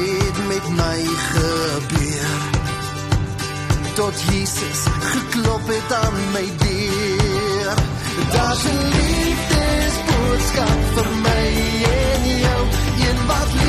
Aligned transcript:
het 0.00 0.46
met 0.46 0.68
my 0.68 1.04
gebeur. 1.32 2.28
Tot 3.94 4.14
Jesus 4.30 4.80
geklop 5.00 5.66
het 5.66 5.92
aan 5.92 6.14
my 6.32 6.46
deur. 6.64 7.74
Daar's 8.32 8.64
'n 8.64 8.80
liefdesboodskap 8.96 10.78
vir 10.94 11.08
my 11.26 11.46
en 11.82 12.24
jou. 12.38 12.62
Een 13.06 13.26
wat 13.26 13.59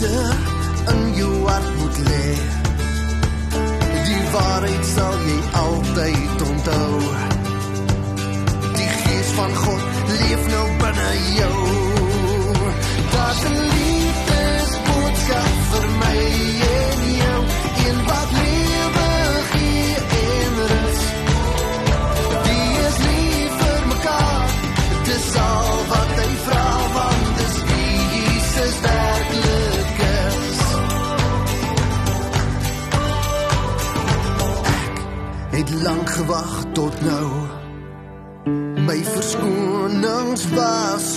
liefde 0.00 0.34
in 0.92 1.14
jou 1.14 1.48
hart 1.48 1.78
moet 1.78 1.98
lê. 1.98 2.34
Die 4.04 4.22
waarheid 4.32 4.84
sal 4.84 5.16
jy 5.26 5.38
altyd 5.52 6.42
onthou. 6.48 7.00
Die 8.76 8.88
gees 8.88 9.32
van 9.36 9.54
God 9.54 9.82
leef 10.20 10.48
nou 10.48 10.66
binne 10.78 11.10
jou 11.36 11.85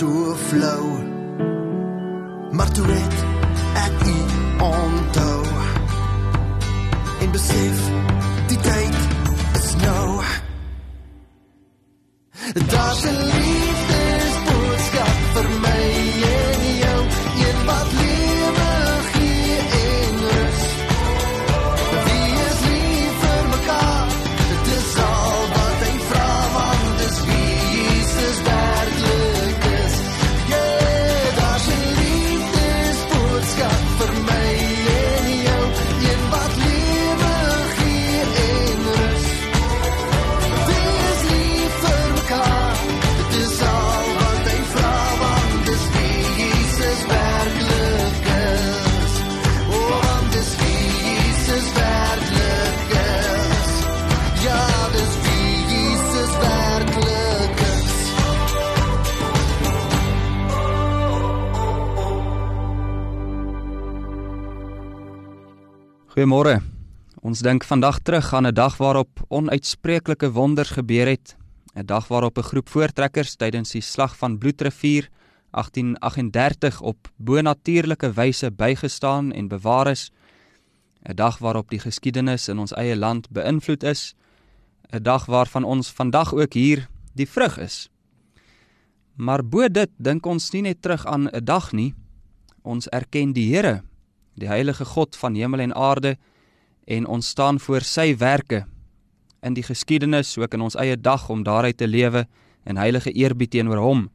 so 0.00 0.34
flou. 0.48 0.84
Maar 2.50 2.70
toe 2.72 2.86
het 2.86 3.14
ek 3.86 4.06
u 4.06 4.16
onthou. 4.64 5.44
En 7.20 7.30
besef 7.30 7.90
die 8.46 8.58
tyd 8.58 8.96
is 9.52 9.74
nou. 9.84 10.22
Daar's 12.72 13.04
'n 13.04 13.49
Goeiemôre. 66.20 66.58
Ons 67.24 67.40
dink 67.40 67.64
vandag 67.64 68.02
terug 68.04 68.34
aan 68.36 68.46
'n 68.46 68.52
dag 68.52 68.76
waarop 68.76 69.24
onuitspreeklike 69.28 70.30
wonders 70.32 70.70
gebeur 70.70 71.06
het. 71.06 71.36
'n 71.74 71.86
Dag 71.86 72.08
waarop 72.08 72.36
'n 72.38 72.42
groep 72.42 72.68
voortrekkers 72.68 73.36
tydens 73.36 73.70
die 73.70 73.80
slag 73.80 74.16
van 74.16 74.38
Bloedrivier 74.38 75.08
1838 75.50 76.80
op 76.80 77.08
bonatuurlike 77.16 78.12
wyse 78.12 78.50
bygestaan 78.50 79.32
en 79.32 79.48
bewaar 79.48 79.86
is. 79.86 80.12
'n 81.08 81.14
Dag 81.14 81.38
waarop 81.38 81.70
die 81.70 81.80
geskiedenis 81.80 82.48
in 82.48 82.58
ons 82.58 82.72
eie 82.72 82.96
land 82.96 83.30
beïnvloed 83.30 83.82
is. 83.82 84.14
'n 84.92 85.02
Dag 85.02 85.26
waarvan 85.26 85.64
ons 85.64 85.90
vandag 85.90 86.34
ook 86.34 86.52
hier 86.52 86.88
die 87.14 87.28
vrug 87.28 87.58
is. 87.58 87.88
Maar 89.16 89.48
bo 89.48 89.68
dit 89.68 89.90
dink 89.96 90.26
ons 90.26 90.50
nie 90.50 90.62
net 90.62 90.82
terug 90.82 91.06
aan 91.06 91.28
'n 91.28 91.44
dag 91.44 91.72
nie. 91.72 91.94
Ons 92.62 92.88
erken 92.88 93.32
die 93.32 93.56
Here 93.56 93.82
die 94.40 94.48
heilige 94.48 94.84
God 94.84 95.16
van 95.16 95.36
hemel 95.36 95.60
en 95.60 95.74
aarde 95.74 96.16
en 96.90 97.06
ons 97.06 97.28
staan 97.28 97.60
voor 97.60 97.84
sy 97.86 98.14
werke 98.16 98.64
in 99.44 99.54
die 99.56 99.64
geskiedenis 99.64 100.36
ook 100.38 100.54
in 100.56 100.64
ons 100.64 100.76
eie 100.80 100.96
dag 100.96 101.28
om 101.32 101.44
daaruit 101.44 101.76
te 101.76 101.88
lewe 101.88 102.26
in 102.68 102.76
heilige 102.76 103.12
eerbied 103.12 103.50
teenoor 103.50 103.80
hom. 103.80 104.08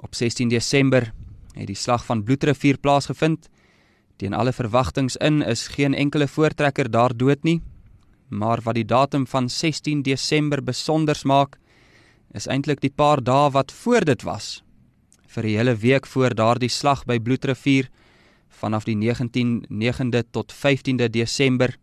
Op 0.00 0.14
16 0.14 0.48
Desember 0.48 1.10
het 1.54 1.68
die 1.68 1.76
slag 1.76 2.04
van 2.06 2.22
Bloedrivier 2.24 2.78
plaasgevind. 2.78 3.48
Teen 4.16 4.34
alle 4.36 4.52
verwagtings 4.52 5.16
in 5.20 5.42
is 5.42 5.68
geen 5.68 5.94
enkele 5.94 6.28
voortrekker 6.28 6.90
daar 6.90 7.16
dood 7.16 7.44
nie, 7.44 7.60
maar 8.28 8.60
wat 8.64 8.78
die 8.78 8.86
datum 8.86 9.26
van 9.26 9.48
16 9.48 10.02
Desember 10.02 10.62
besonders 10.64 11.24
maak, 11.24 11.58
is 12.32 12.46
eintlik 12.46 12.80
die 12.80 12.92
paar 12.94 13.20
dae 13.20 13.50
wat 13.50 13.72
voor 13.72 14.04
dit 14.06 14.22
was. 14.22 14.62
Vir 15.26 15.44
'n 15.44 15.56
hele 15.56 15.74
week 15.74 16.06
voor 16.06 16.34
daardie 16.34 16.68
slag 16.68 17.04
by 17.04 17.18
Bloedrivier 17.18 17.88
vanaf 18.50 18.84
die 18.84 18.96
19de 18.96 20.22
tot 20.30 20.52
15de 20.52 21.08
Desember 21.10 21.76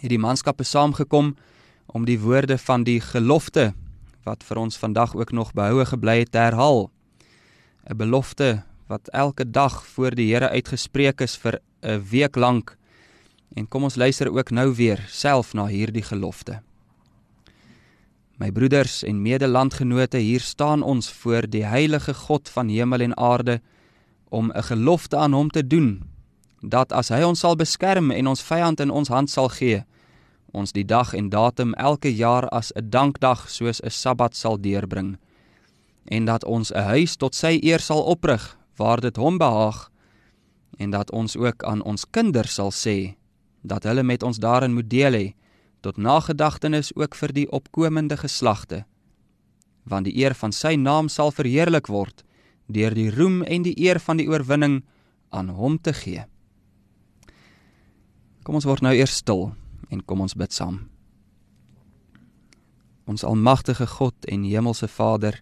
het 0.00 0.10
die 0.10 0.18
manskappe 0.18 0.64
saamgekom 0.64 1.36
om 1.86 2.04
die 2.04 2.18
woorde 2.20 2.58
van 2.58 2.84
die 2.84 3.00
gelofte 3.00 3.72
wat 4.26 4.44
vir 4.44 4.60
ons 4.60 4.76
vandag 4.76 5.14
ook 5.16 5.32
nog 5.32 5.54
behoue 5.56 5.86
gebly 5.88 6.18
het 6.18 6.32
te 6.32 6.38
herhaal. 6.38 6.90
'n 7.88 7.96
Belofte 7.96 8.62
wat 8.88 9.08
elke 9.08 9.50
dag 9.50 9.86
voor 9.86 10.14
die 10.14 10.34
Here 10.34 10.48
uitgespreek 10.48 11.20
is 11.20 11.36
vir 11.36 11.60
'n 11.82 12.04
week 12.10 12.36
lank. 12.36 12.76
En 13.56 13.68
kom 13.68 13.82
ons 13.82 13.96
luister 13.96 14.32
ook 14.32 14.50
nou 14.50 14.74
weer 14.74 15.04
self 15.08 15.54
na 15.54 15.66
hierdie 15.66 16.02
gelofte. 16.02 16.60
My 18.36 18.52
broeders 18.52 19.02
en 19.02 19.22
medelandgenote, 19.22 20.16
hier 20.16 20.40
staan 20.40 20.82
ons 20.82 21.12
voor 21.12 21.48
die 21.50 21.64
heilige 21.64 22.14
God 22.14 22.48
van 22.48 22.68
hemel 22.68 23.00
en 23.00 23.16
aarde 23.16 23.60
om 24.28 24.52
'n 24.52 24.62
gelofte 24.62 25.16
aan 25.16 25.32
hom 25.32 25.50
te 25.50 25.66
doen 25.66 26.02
dat 26.60 26.92
as 26.92 27.08
hy 27.08 27.22
ons 27.22 27.38
sal 27.38 27.56
beskerm 27.56 28.10
en 28.10 28.26
ons 28.26 28.42
vyand 28.42 28.80
in 28.80 28.90
ons 28.90 29.08
hand 29.08 29.30
sal 29.30 29.48
gee, 29.48 29.84
ons 30.52 30.72
die 30.72 30.84
dag 30.84 31.14
en 31.14 31.28
datum 31.28 31.74
elke 31.74 32.14
jaar 32.14 32.48
as 32.48 32.72
'n 32.72 32.90
dankdag 32.90 33.50
soos 33.50 33.80
'n 33.80 33.90
Sabbat 33.90 34.36
sal 34.36 34.60
deurbring 34.60 35.18
en 36.04 36.24
dat 36.24 36.44
ons 36.44 36.72
'n 36.72 36.82
huis 36.82 37.16
tot 37.16 37.34
sy 37.34 37.58
eer 37.62 37.80
sal 37.80 38.02
oprig 38.02 38.58
waar 38.76 39.00
dit 39.00 39.16
hom 39.16 39.38
behaag 39.38 39.90
en 40.78 40.90
dat 40.90 41.10
ons 41.10 41.36
ook 41.36 41.64
aan 41.64 41.82
ons 41.82 42.04
kinders 42.10 42.54
sal 42.54 42.70
sê 42.70 43.16
dat 43.62 43.84
hulle 43.84 44.02
met 44.02 44.22
ons 44.22 44.38
daarin 44.38 44.74
moet 44.74 44.90
deel 44.90 45.12
hê 45.12 45.34
tot 45.80 45.96
nagedagtenis 45.96 46.94
ook 46.96 47.14
vir 47.14 47.32
die 47.32 47.50
opkomende 47.50 48.16
geslagte 48.16 48.84
want 49.84 50.04
die 50.04 50.16
eer 50.16 50.34
van 50.34 50.52
sy 50.52 50.74
naam 50.76 51.08
sal 51.08 51.30
verheerlik 51.30 51.86
word 51.86 52.24
deur 52.68 52.94
die 52.94 53.10
roem 53.10 53.42
en 53.42 53.64
die 53.64 53.74
eer 53.80 54.00
van 54.00 54.20
die 54.20 54.28
oorwinning 54.28 54.82
aan 55.32 55.48
hom 55.56 55.78
te 55.80 55.92
gee. 55.96 56.24
Kom 58.44 58.56
ons 58.60 58.68
word 58.68 58.84
nou 58.84 58.94
eers 58.96 59.18
stil 59.20 59.50
en 59.92 60.04
kom 60.04 60.22
ons 60.24 60.36
bid 60.36 60.52
saam. 60.52 60.86
Ons 63.08 63.24
almagtige 63.24 63.86
God 63.88 64.28
en 64.28 64.44
hemelse 64.44 64.88
Vader, 64.88 65.40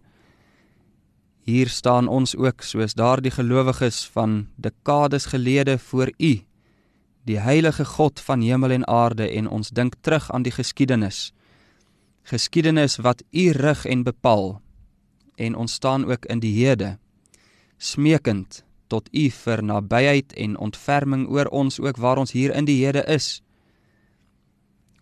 hier 1.47 1.71
staan 1.71 2.09
ons 2.11 2.35
ook 2.35 2.63
soos 2.67 2.95
daardie 2.99 3.31
gelowiges 3.31 4.05
van 4.15 4.49
dekades 4.59 5.29
gelede 5.31 5.79
voor 5.79 6.11
U, 6.19 6.33
die 7.27 7.39
heilige 7.43 7.85
God 7.85 8.21
van 8.23 8.43
hemel 8.43 8.75
en 8.75 8.87
aarde 8.91 9.27
en 9.31 9.49
ons 9.51 9.71
dink 9.71 9.95
terug 10.01 10.31
aan 10.31 10.43
die 10.47 10.55
geskiedenis. 10.55 11.33
Geskiedenis 12.27 12.99
wat 13.03 13.23
U 13.31 13.51
rig 13.55 13.85
en 13.87 14.03
bepaal 14.03 14.61
en 15.37 15.55
ons 15.55 15.73
staan 15.73 16.07
ook 16.11 16.27
in 16.27 16.43
die 16.43 16.55
hede 16.55 16.97
smekend 17.79 18.63
tot 18.87 19.09
U 19.13 19.27
vir 19.31 19.63
nabyheid 19.63 20.33
en 20.39 20.57
ontferming 20.57 21.27
oor 21.29 21.51
ons 21.51 21.81
ook 21.81 21.99
waar 21.99 22.19
ons 22.23 22.33
hier 22.33 22.55
in 22.55 22.69
die 22.69 22.79
hede 22.85 23.03
is. 23.11 23.43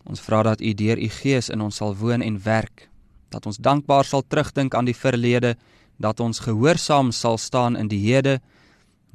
Ons 0.05 0.21
vra 0.21 0.43
dat 0.43 0.61
U 0.61 0.73
deur 0.73 0.97
U 1.01 1.09
Gees 1.09 1.49
in 1.49 1.61
ons 1.61 1.81
sal 1.81 1.95
woon 1.97 2.21
en 2.21 2.41
werk, 2.43 2.89
dat 3.29 3.45
ons 3.45 3.57
dankbaar 3.57 4.05
sal 4.05 4.23
terugdink 4.27 4.75
aan 4.75 4.85
die 4.85 4.97
verlede, 4.97 5.55
dat 5.97 6.19
ons 6.19 6.43
gehoorsaam 6.45 7.11
sal 7.11 7.37
staan 7.37 7.75
in 7.75 7.87
die 7.87 8.01
hede, 8.03 8.39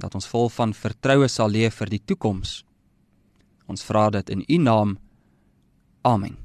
dat 0.00 0.14
ons 0.14 0.26
vol 0.26 0.48
van 0.48 0.74
vertroue 0.74 1.28
sal 1.28 1.50
leef 1.50 1.78
vir 1.82 1.92
die 1.92 2.02
toekoms. 2.04 2.62
Ons 3.70 3.84
vra 3.86 4.08
dit 4.10 4.30
in 4.30 4.44
U 4.48 4.58
naam. 4.58 4.98
Amen. 6.02 6.38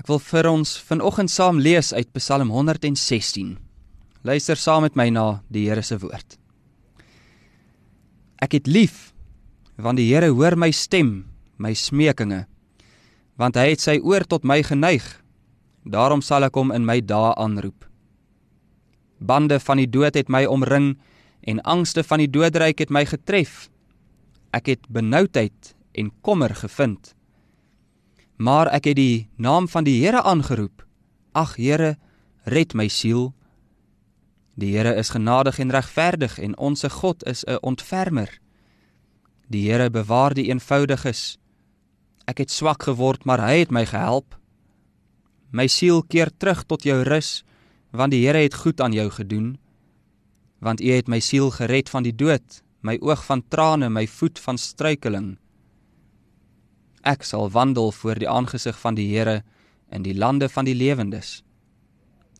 Ek 0.00 0.08
wil 0.08 0.18
vir 0.18 0.48
ons 0.48 0.78
vanoggend 0.88 1.30
saam 1.30 1.60
lees 1.60 1.92
uit 1.92 2.08
Psalm 2.16 2.50
116. 2.50 3.58
Luister 4.20 4.58
saam 4.60 4.84
met 4.84 4.96
my 5.00 5.08
na 5.08 5.40
die 5.48 5.64
Here 5.70 5.80
se 5.80 5.96
woord. 5.96 6.36
Ek 8.44 8.52
het 8.52 8.66
lief 8.68 9.14
want 9.80 9.96
die 9.96 10.10
Here 10.10 10.28
hoor 10.28 10.58
my 10.60 10.68
stem 10.76 11.24
my 11.56 11.72
smekinge 11.72 12.44
want 13.40 13.56
hy 13.56 13.70
het 13.70 13.80
sy 13.80 13.96
oor 14.04 14.26
tot 14.28 14.44
my 14.44 14.58
geneig. 14.60 15.06
Daarom 15.88 16.20
sal 16.20 16.44
ek 16.44 16.58
hom 16.60 16.68
in 16.76 16.84
my 16.84 16.98
dae 17.00 17.32
aanroep. 17.40 17.86
Bande 19.24 19.56
van 19.64 19.80
die 19.80 19.88
dood 19.88 20.18
het 20.20 20.28
my 20.28 20.44
omring 20.44 20.98
en 21.48 21.64
angste 21.64 22.04
van 22.04 22.20
die 22.20 22.28
doodryk 22.28 22.84
het 22.84 22.92
my 22.92 23.06
getref. 23.08 23.70
Ek 24.52 24.68
het 24.68 24.84
benoudheid 24.92 25.72
en 25.96 26.12
kommer 26.20 26.52
gevind. 26.52 27.14
Maar 28.36 28.68
ek 28.76 28.92
het 28.92 29.00
die 29.00 29.28
naam 29.40 29.64
van 29.68 29.88
die 29.88 29.96
Here 30.04 30.20
aangeroep. 30.20 30.84
Ag 31.32 31.56
Here 31.56 31.96
red 32.44 32.76
my 32.76 32.88
siel 32.92 33.30
die 34.60 34.76
Here 34.76 34.94
is 34.94 35.12
genadig 35.16 35.58
en 35.58 35.72
regverdig 35.72 36.38
en 36.38 36.58
onsse 36.58 36.90
God 36.90 37.24
is 37.26 37.44
'n 37.44 37.58
ontfermer 37.60 38.38
die 39.48 39.70
Here 39.70 39.90
bewaar 39.90 40.34
die 40.34 40.48
eenvoudiges 40.48 41.40
Ek 42.30 42.44
het 42.44 42.52
swak 42.54 42.84
geword, 42.86 43.24
maar 43.26 43.42
hy 43.42 43.64
het 43.64 43.72
my 43.74 43.82
gehelp. 43.88 44.36
My 45.50 45.66
siel 45.66 46.04
keer 46.06 46.30
terug 46.38 46.62
tot 46.70 46.84
jou 46.86 47.00
rus, 47.06 47.40
want 47.90 48.14
die 48.14 48.22
Here 48.22 48.44
het 48.44 48.60
goed 48.62 48.80
aan 48.80 48.94
jou 48.94 49.08
gedoen. 49.10 49.56
Want 50.62 50.80
U 50.80 50.90
het 50.92 51.08
my 51.08 51.18
siel 51.20 51.50
gered 51.50 51.88
van 51.90 52.04
die 52.06 52.14
dood, 52.14 52.60
my 52.86 52.98
oog 53.02 53.24
van 53.26 53.42
trane, 53.48 53.88
my 53.90 54.06
voet 54.06 54.38
van 54.38 54.58
struikeling. 54.58 55.38
Ek 57.02 57.24
sal 57.24 57.50
wandel 57.50 57.90
voor 57.96 58.20
die 58.20 58.28
aangesig 58.28 58.78
van 58.78 58.94
die 58.94 59.08
Here 59.10 59.40
in 59.90 60.04
die 60.06 60.14
lande 60.14 60.48
van 60.48 60.68
die 60.68 60.76
lewendes. 60.76 61.40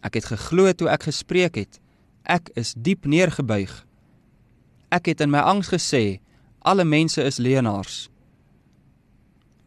Ek 0.06 0.14
het 0.20 0.30
geglo 0.30 0.70
toe 0.72 0.88
ek 0.92 1.08
gespreek 1.08 1.56
het. 1.58 1.80
Ek 2.24 2.50
is 2.54 2.74
diep 2.76 3.06
neergebuig. 3.06 3.72
Ek 4.90 5.06
het 5.06 5.20
in 5.20 5.30
my 5.30 5.40
angs 5.40 5.70
gesê, 5.72 6.20
alle 6.60 6.84
mense 6.84 7.22
is 7.22 7.38
leenaars. 7.38 8.08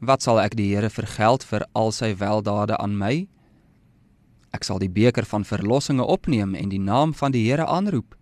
Wat 0.03 0.21
sal 0.21 0.41
ek 0.43 0.57
die 0.59 0.69
Here 0.75 0.89
vergeld 0.91 1.45
vir 1.47 1.65
al 1.73 1.91
sy 1.95 2.11
weldade 2.19 2.77
aan 2.77 2.97
my? 2.99 3.27
Ek 4.53 4.67
sal 4.67 4.77
die 4.83 4.91
beker 4.91 5.25
van 5.25 5.47
verlossinge 5.47 6.05
opneem 6.05 6.53
en 6.55 6.69
die 6.69 6.81
naam 6.81 7.13
van 7.17 7.31
die 7.33 7.45
Here 7.47 7.65
aanroep. 7.65 8.13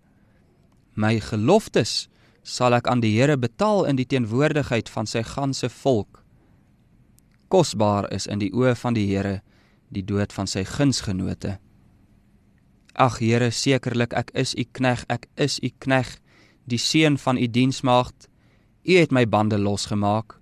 My 0.96 1.20
geloftes 1.20 2.08
sal 2.44 2.74
ek 2.78 2.88
aan 2.88 3.02
die 3.02 3.16
Here 3.18 3.38
betaal 3.38 3.86
in 3.90 3.98
die 4.00 4.08
teenwoordigheid 4.08 4.90
van 4.90 5.10
sy 5.10 5.24
ganse 5.28 5.70
volk. 5.70 6.22
Kosbaar 7.52 8.08
is 8.16 8.30
in 8.32 8.40
die 8.40 8.52
oë 8.56 8.78
van 8.80 8.96
die 8.96 9.10
Here 9.10 9.42
die 9.92 10.06
dood 10.06 10.32
van 10.32 10.48
sy 10.48 10.64
gunsgenote. 10.64 11.58
Ag 12.94 13.20
Here, 13.20 13.52
sekerlik 13.52 14.14
ek 14.14 14.32
is 14.36 14.54
u 14.56 14.64
knegg, 14.64 15.06
ek 15.08 15.28
is 15.36 15.60
u 15.64 15.70
knegg, 15.80 16.18
die 16.68 16.80
seun 16.80 17.18
van 17.18 17.38
u 17.38 17.48
diensmaagd. 17.48 18.28
U 18.84 18.98
het 18.98 19.12
my 19.12 19.26
bande 19.30 19.58
losgemaak. 19.58 20.40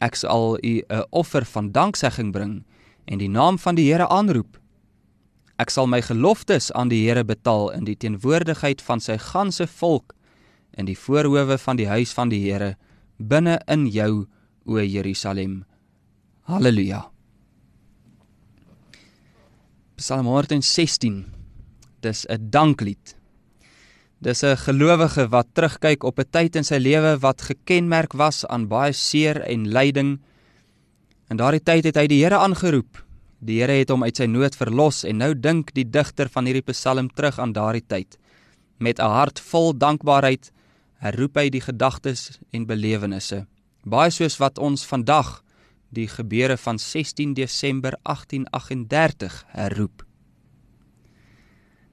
Ek 0.00 0.14
sal 0.14 0.58
u 0.62 0.82
'n 0.88 1.04
offer 1.10 1.44
van 1.44 1.72
danksegging 1.72 2.32
bring 2.32 2.64
en 3.04 3.18
die 3.18 3.28
naam 3.28 3.58
van 3.58 3.74
die 3.74 3.92
Here 3.92 4.08
aanroep. 4.08 4.60
Ek 5.58 5.70
sal 5.70 5.86
my 5.86 6.00
geloftes 6.02 6.72
aan 6.72 6.88
die 6.88 7.08
Here 7.08 7.24
betaal 7.24 7.70
in 7.70 7.84
die 7.84 7.96
teenwoordigheid 7.96 8.80
van 8.82 9.00
sy 9.00 9.18
ganse 9.18 9.66
volk 9.66 10.14
in 10.72 10.86
die 10.86 10.98
voorhoewe 10.98 11.58
van 11.58 11.76
die 11.76 11.88
huis 11.88 12.12
van 12.12 12.28
die 12.28 12.40
Here 12.40 12.76
binne 13.18 13.60
in 13.66 13.86
jou 13.86 14.26
o 14.64 14.78
Jerusalem. 14.78 15.64
Halleluja. 16.42 17.10
Psalm 20.00 20.24
116. 20.26 21.26
Dis 22.00 22.24
'n 22.26 22.48
danklied. 22.50 23.16
Dis 24.18 24.42
'n 24.42 24.56
gelowige 24.56 25.28
wat 25.28 25.46
terugkyk 25.52 26.02
op 26.02 26.18
'n 26.18 26.30
tyd 26.30 26.56
in 26.56 26.64
sy 26.64 26.78
lewe 26.78 27.18
wat 27.18 27.42
gekenmerk 27.42 28.12
was 28.12 28.46
aan 28.46 28.68
baie 28.68 28.92
seer 28.92 29.40
en 29.40 29.68
lyding. 29.68 30.20
In 31.28 31.36
daardie 31.36 31.62
tyd 31.62 31.84
het 31.84 31.96
hy 31.96 32.06
die 32.06 32.24
Here 32.24 32.38
aangeroep. 32.38 33.04
Die 33.38 33.60
Here 33.60 33.72
het 33.72 33.90
hom 33.90 34.02
uit 34.02 34.16
sy 34.16 34.24
nood 34.24 34.56
verlos 34.56 35.04
en 35.04 35.16
nou 35.16 35.34
dink 35.34 35.74
die 35.74 35.90
digter 35.90 36.28
van 36.28 36.44
hierdie 36.46 36.72
Psalm 36.72 37.08
terug 37.08 37.38
aan 37.38 37.52
daardie 37.52 37.86
tyd. 37.86 38.18
Met 38.78 38.98
'n 38.98 39.02
hart 39.02 39.40
vol 39.40 39.78
dankbaarheid 39.78 40.50
herroep 40.94 41.36
hy 41.36 41.50
die 41.50 41.60
gedagtes 41.60 42.38
en 42.52 42.66
belewennisse. 42.66 43.46
Baie 43.84 44.10
soos 44.10 44.38
wat 44.38 44.58
ons 44.58 44.86
vandag 44.86 45.44
die 45.90 46.08
gebeure 46.08 46.56
van 46.56 46.78
16 46.78 47.34
Desember 47.34 47.96
1838 48.02 49.44
herroep 49.56 50.04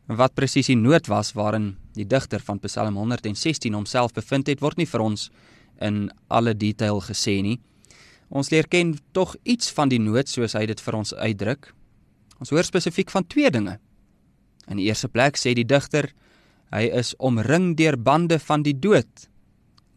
wat 0.08 0.36
presies 0.40 0.70
die 0.72 0.80
nood 0.80 1.10
was 1.12 1.34
waarin 1.36 1.76
die 1.98 2.08
digter 2.08 2.40
van 2.40 2.60
Psalm 2.64 2.96
116 2.96 3.74
homself 3.74 4.14
bevind 4.16 4.48
het, 4.48 4.62
word 4.64 4.78
nie 4.80 4.88
vir 4.88 5.04
ons 5.04 5.28
in 5.84 6.08
alle 6.32 6.54
detail 6.56 7.02
gesê 7.04 7.42
nie. 7.44 7.58
Ons 8.30 8.52
leer 8.52 8.68
ken 8.68 8.96
tog 9.12 9.36
iets 9.44 9.72
van 9.72 9.92
die 9.92 10.00
nood 10.00 10.30
soos 10.30 10.56
hy 10.56 10.66
dit 10.68 10.80
vir 10.80 10.96
ons 10.96 11.14
uitdruk. 11.14 11.74
Ons 12.40 12.52
hoor 12.52 12.64
spesifiek 12.64 13.12
van 13.12 13.28
twee 13.28 13.52
dinge. 13.52 13.78
In 14.68 14.80
die 14.80 14.88
eerste 14.88 15.10
plek 15.12 15.38
sê 15.40 15.54
die 15.56 15.68
digter 15.68 16.12
hy 16.72 16.88
is 16.92 17.14
omring 17.24 17.76
deur 17.80 17.98
bande 17.98 18.40
van 18.40 18.64
die 18.64 18.76
dood. 18.76 19.28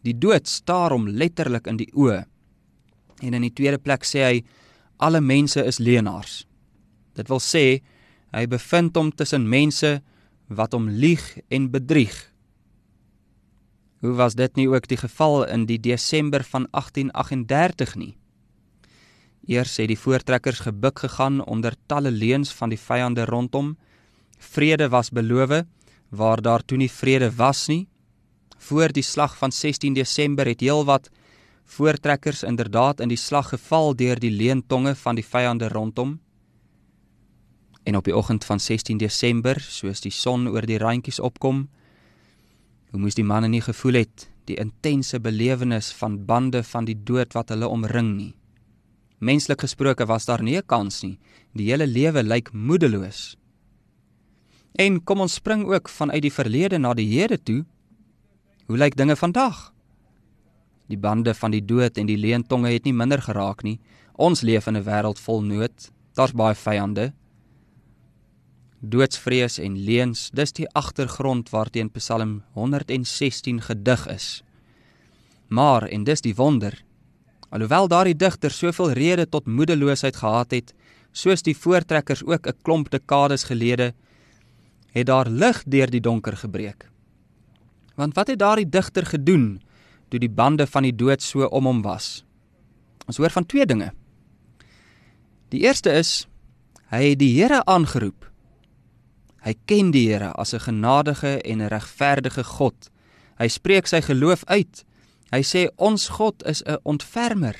Die 0.03 0.15
dood 0.15 0.47
staar 0.47 0.91
hom 0.91 1.07
letterlik 1.07 1.67
in 1.67 1.79
die 1.79 1.91
oë. 1.95 2.23
En 3.21 3.33
in 3.33 3.45
die 3.45 3.53
tweede 3.53 3.77
plek 3.77 4.03
sê 4.07 4.25
hy 4.25 4.43
alle 4.97 5.21
mense 5.21 5.63
is 5.65 5.79
leenaars. 5.79 6.45
Dit 7.15 7.29
wil 7.29 7.41
sê 7.41 7.81
Hy 8.31 8.47
bevind 8.47 8.95
hom 8.95 9.11
tussen 9.11 9.47
mense 9.51 9.99
wat 10.47 10.75
hom 10.75 10.87
lieg 10.87 11.23
en 11.51 11.67
bedrieg. 11.71 12.15
Hoe 14.01 14.15
was 14.17 14.37
dit 14.39 14.55
nie 14.57 14.69
ook 14.71 14.87
die 14.87 14.99
geval 14.99 15.43
in 15.51 15.67
die 15.67 15.79
Desember 15.79 16.43
van 16.47 16.65
1838 16.71 17.95
nie? 17.99 18.13
Eers 19.51 19.75
het 19.81 19.89
die 19.91 19.99
voortrekkers 19.99 20.63
gebuk 20.63 21.03
gegaan 21.03 21.41
onder 21.43 21.75
talle 21.91 22.11
leuns 22.11 22.53
van 22.55 22.71
die 22.71 22.79
vyande 22.79 23.25
rondom. 23.27 23.75
Vrede 24.39 24.87
was 24.89 25.11
beloof, 25.11 25.65
waar 26.09 26.41
daar 26.41 26.63
toe 26.63 26.77
nie 26.77 26.91
vrede 26.91 27.31
was 27.35 27.67
nie. 27.67 27.87
Voor 28.57 28.93
die 28.93 29.03
slag 29.03 29.35
van 29.37 29.51
16 29.51 29.93
Desember 29.93 30.47
het 30.47 30.61
heelwat 30.61 31.09
voortrekkers 31.65 32.43
inderdaad 32.43 32.99
in 32.99 33.09
die 33.09 33.17
slag 33.17 33.49
geval 33.49 33.95
deur 33.95 34.19
die 34.19 34.31
leentonge 34.31 34.95
van 34.95 35.15
die 35.15 35.25
vyande 35.25 35.67
rondom. 35.67 36.19
En 37.83 37.95
op 37.95 38.03
die 38.03 38.15
oggend 38.15 38.45
van 38.45 38.59
16 38.59 38.97
Desember, 38.97 39.59
soos 39.59 40.01
die 40.01 40.11
son 40.11 40.47
oor 40.47 40.65
die 40.65 40.77
randjies 40.77 41.19
opkom, 41.19 41.69
hoe 42.91 42.99
moes 42.99 43.15
die 43.15 43.25
manne 43.25 43.47
nie 43.47 43.61
gevoel 43.61 44.03
het 44.03 44.27
die 44.49 44.57
intense 44.59 45.19
belewenis 45.19 45.91
van 45.95 46.25
bande 46.25 46.63
van 46.63 46.85
die 46.85 46.97
dood 46.97 47.33
wat 47.37 47.53
hulle 47.53 47.69
omring 47.69 48.15
nie. 48.17 48.33
Menslik 49.21 49.61
gesproke 49.61 50.07
was 50.09 50.25
daar 50.25 50.43
nie 50.43 50.57
'n 50.57 50.65
kans 50.65 51.01
nie. 51.03 51.19
Die 51.53 51.69
hele 51.69 51.87
lewe 51.87 52.23
lyk 52.23 52.53
moedeloos. 52.53 53.37
En 54.75 55.03
kom 55.03 55.19
ons 55.19 55.33
spring 55.33 55.65
ook 55.65 55.89
vanuit 55.89 56.21
die 56.21 56.33
verlede 56.33 56.77
na 56.77 56.93
die 56.93 57.19
hede 57.19 57.43
toe. 57.43 57.65
Hoe 58.65 58.77
lyk 58.77 58.95
dinge 58.95 59.15
vandag? 59.15 59.73
Die 60.91 60.99
bande 60.99 61.31
van 61.37 61.53
die 61.53 61.63
dood 61.63 61.95
en 61.97 62.09
die 62.09 62.19
leentonge 62.19 62.73
het 62.73 62.83
nie 62.83 62.95
minder 62.95 63.21
geraak 63.23 63.63
nie. 63.63 63.79
Ons 64.19 64.41
leef 64.43 64.67
in 64.67 64.75
'n 64.75 64.83
wêreld 64.83 65.19
vol 65.19 65.41
nood. 65.41 65.91
Daar's 66.15 66.33
baie 66.35 66.55
vyande. 66.55 67.13
Doodsvrees 68.81 69.59
en 69.59 69.77
leuns, 69.77 70.29
dis 70.33 70.51
die 70.51 70.67
agtergrond 70.73 71.49
waarteen 71.49 71.91
Psalm 71.91 72.43
116 72.53 73.61
gedig 73.61 74.07
is. 74.07 74.43
Maar 75.47 75.83
en 75.83 76.03
dis 76.03 76.21
die 76.21 76.35
wonder, 76.35 76.83
alhoewel 77.49 77.87
daardie 77.87 78.15
digter 78.15 78.51
soveel 78.51 78.91
rede 78.91 79.29
tot 79.29 79.45
moedeloosheid 79.45 80.15
gehad 80.15 80.51
het, 80.51 80.73
soos 81.11 81.41
die 81.41 81.57
voortrekkers 81.57 82.23
ook 82.23 82.47
'n 82.47 82.57
klomp 82.61 82.89
dekades 82.89 83.43
gelede, 83.43 83.93
het 84.91 85.05
daar 85.05 85.29
lig 85.29 85.63
deur 85.63 85.89
die 85.89 86.01
donker 86.01 86.37
gebreek. 86.37 86.89
Want 87.95 88.15
wat 88.15 88.27
het 88.27 88.39
daardie 88.39 88.69
digter 88.69 89.05
gedoen 89.05 89.61
toe 90.11 90.19
die 90.19 90.29
bande 90.31 90.67
van 90.67 90.83
die 90.83 90.95
dood 90.95 91.23
so 91.23 91.47
om 91.47 91.69
hom 91.69 91.81
was? 91.85 92.25
Ons 93.07 93.17
hoor 93.17 93.31
van 93.31 93.47
twee 93.47 93.65
dinge. 93.65 93.91
Die 95.51 95.63
eerste 95.63 95.91
is 95.95 96.27
hy 96.91 97.11
het 97.11 97.19
die 97.19 97.31
Here 97.37 97.63
aangeroep. 97.65 98.27
Hy 99.41 99.55
ken 99.65 99.91
die 99.95 100.09
Here 100.11 100.31
as 100.35 100.53
'n 100.53 100.59
genadige 100.59 101.41
en 101.41 101.61
'n 101.61 101.71
regverdige 101.71 102.43
God. 102.43 102.91
Hy 103.39 103.47
spreek 103.47 103.87
sy 103.87 104.01
geloof 104.01 104.43
uit. 104.45 104.85
Hy 105.31 105.41
sê 105.41 105.67
ons 105.77 106.09
God 106.09 106.43
is 106.43 106.61
'n 106.63 106.77
ontfermer. 106.83 107.55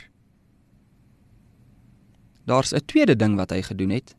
Daar's 2.46 2.74
'n 2.74 2.86
tweede 2.86 3.16
ding 3.16 3.36
wat 3.36 3.50
hy 3.50 3.62
gedoen 3.62 3.90
het. 3.90 4.16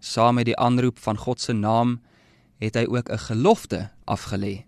Saam 0.00 0.34
met 0.34 0.44
die 0.44 0.56
aanroep 0.56 0.98
van 0.98 1.16
God 1.16 1.40
se 1.40 1.52
naam 1.52 2.00
het 2.58 2.74
hy 2.74 2.84
ook 2.86 3.08
'n 3.08 3.18
gelofte 3.18 3.90
afgelê. 4.04 4.64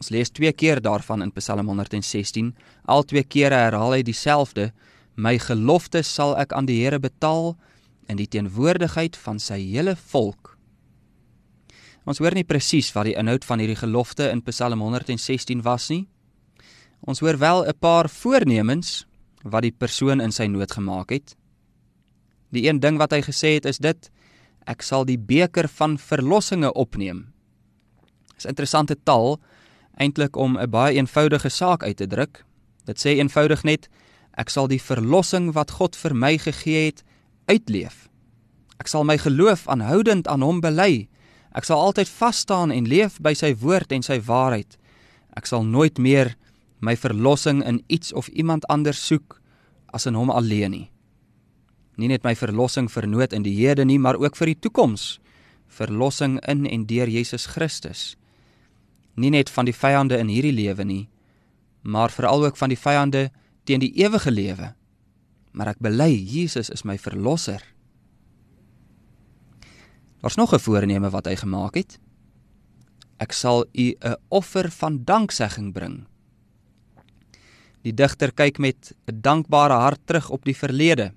Ons 0.00 0.10
lees 0.10 0.30
twee 0.30 0.52
keer 0.52 0.80
daarvan 0.82 1.22
in 1.22 1.32
Psalm 1.32 1.68
116. 1.70 2.54
Al 2.84 3.04
twee 3.08 3.24
kere 3.24 3.54
herhaal 3.66 3.94
hy 3.96 4.02
dieselfde: 4.02 4.72
My 5.16 5.38
gelofte 5.38 6.02
sal 6.02 6.34
ek 6.38 6.52
aan 6.52 6.66
die 6.66 6.80
Here 6.82 6.98
betaal 6.98 7.54
in 8.10 8.18
die 8.18 8.28
teenwoordigheid 8.28 9.16
van 9.16 9.38
sy 9.38 9.60
hele 9.62 9.94
volk. 10.10 10.54
Ons 12.04 12.20
hoor 12.20 12.34
nie 12.36 12.44
presies 12.44 12.90
wat 12.92 13.08
die 13.08 13.16
inhoud 13.16 13.46
van 13.48 13.62
hierdie 13.62 13.78
gelofte 13.80 14.28
in 14.28 14.42
Psalm 14.44 14.82
116 14.84 15.62
was 15.64 15.88
nie. 15.88 16.04
Ons 17.08 17.20
hoor 17.20 17.38
wel 17.38 17.64
'n 17.64 17.78
paar 17.80 18.08
voornemens 18.08 19.06
wat 19.42 19.62
die 19.62 19.72
persoon 19.72 20.20
in 20.20 20.32
sy 20.32 20.46
nood 20.46 20.72
gemaak 20.72 21.10
het. 21.10 21.36
Die 22.52 22.68
een 22.68 22.80
ding 22.80 22.98
wat 22.98 23.12
hy 23.12 23.22
gesê 23.22 23.54
het 23.54 23.64
is 23.64 23.78
dit: 23.78 24.10
Ek 24.66 24.82
sal 24.82 25.04
die 25.04 25.18
beker 25.18 25.68
van 25.68 25.98
verlossinge 25.98 26.72
opneem. 26.72 27.32
Dis 28.34 28.44
interessante 28.44 28.96
taal 29.04 29.40
eintlik 29.96 30.36
om 30.36 30.58
'n 30.58 30.70
baie 30.70 30.96
eenvoudige 30.96 31.48
saak 31.48 31.82
uit 31.82 31.96
te 31.96 32.06
druk. 32.06 32.44
Dit 32.84 32.98
sê 32.98 33.16
eenvoudig 33.18 33.62
net: 33.62 33.88
Ek 34.36 34.48
sal 34.48 34.68
die 34.68 34.82
verlossing 34.82 35.52
wat 35.52 35.70
God 35.70 35.96
vir 35.96 36.14
my 36.14 36.38
gegee 36.38 36.84
het 36.84 37.04
uitleef. 37.46 38.08
Ek 38.78 38.86
sal 38.86 39.04
my 39.04 39.18
geloof 39.18 39.68
aanhoudend 39.68 40.28
aan 40.28 40.42
hom 40.42 40.60
bely. 40.60 41.08
Ek 41.54 41.64
sal 41.64 41.80
altyd 41.80 42.08
vas 42.08 42.38
staan 42.38 42.70
en 42.70 42.88
leef 42.88 43.20
by 43.22 43.34
sy 43.34 43.54
woord 43.54 43.92
en 43.92 44.02
sy 44.02 44.18
waarheid. 44.20 44.78
Ek 45.36 45.46
sal 45.46 45.64
nooit 45.64 45.98
meer 45.98 46.34
my 46.80 46.96
verlossing 46.96 47.62
in 47.64 47.82
iets 47.86 48.12
of 48.12 48.28
iemand 48.28 48.66
anders 48.66 49.06
soek 49.06 49.40
as 49.94 50.06
in 50.06 50.14
hom 50.14 50.30
alleen 50.30 50.70
nie. 50.70 50.90
Nie 51.96 52.10
net 52.10 52.24
my 52.26 52.34
verlossing 52.34 52.90
vir 52.90 53.06
nood 53.06 53.32
in 53.32 53.44
die 53.46 53.54
hede 53.54 53.84
nie, 53.86 53.98
maar 53.98 54.18
ook 54.18 54.36
vir 54.36 54.50
die 54.50 54.60
toekoms. 54.66 55.20
Verlossing 55.70 56.40
in 56.50 56.66
en 56.66 56.86
deur 56.90 57.08
Jesus 57.08 57.46
Christus. 57.46 58.16
Nie 59.14 59.30
net 59.30 59.50
van 59.50 59.68
die 59.68 59.74
vyande 59.76 60.18
in 60.18 60.28
hierdie 60.28 60.54
lewe 60.54 60.84
nie, 60.84 61.08
maar 61.82 62.10
veral 62.10 62.44
ook 62.44 62.56
van 62.56 62.72
die 62.72 62.78
vyande 62.80 63.28
teen 63.64 63.82
die 63.82 63.92
ewige 64.00 64.30
lewe. 64.30 64.72
Maar 65.54 65.74
ek 65.74 65.82
bely 65.84 66.10
Jesus 66.10 66.70
is 66.72 66.82
my 66.82 66.96
verlosser. 66.98 67.62
Daar's 70.20 70.36
nog 70.36 70.54
'n 70.54 70.58
voorneme 70.58 71.10
wat 71.10 71.26
hy 71.26 71.36
gemaak 71.36 71.74
het. 71.74 71.98
Ek 73.18 73.32
sal 73.32 73.66
u 73.72 73.94
'n 74.00 74.16
offer 74.28 74.70
van 74.70 75.04
danksegging 75.04 75.72
bring. 75.72 76.06
Die 77.82 77.94
digter 77.94 78.32
kyk 78.32 78.58
met 78.58 78.92
'n 79.06 79.20
dankbare 79.20 79.74
hart 79.74 80.00
terug 80.06 80.30
op 80.30 80.44
die 80.44 80.56
verlede. 80.56 81.12